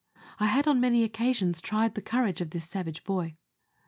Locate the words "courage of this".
2.01-2.67